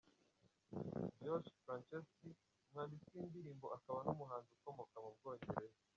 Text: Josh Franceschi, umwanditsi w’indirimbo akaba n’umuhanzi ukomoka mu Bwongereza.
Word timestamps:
Josh 1.25 1.49
Franceschi, 1.63 2.29
umwanditsi 2.63 3.11
w’indirimbo 3.19 3.65
akaba 3.77 3.99
n’umuhanzi 4.05 4.49
ukomoka 4.57 4.95
mu 5.03 5.09
Bwongereza. 5.17 5.79